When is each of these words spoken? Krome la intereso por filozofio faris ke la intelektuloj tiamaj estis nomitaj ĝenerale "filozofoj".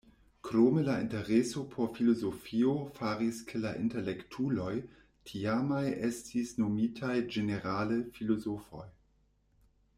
Krome 0.41 0.81
la 0.85 0.93
intereso 1.01 1.61
por 1.73 1.91
filozofio 1.97 2.71
faris 2.99 3.41
ke 3.51 3.61
la 3.67 3.75
intelektuloj 3.83 4.73
tiamaj 5.33 5.85
estis 6.11 6.57
nomitaj 6.65 7.15
ĝenerale 7.37 8.03
"filozofoj". 8.17 8.87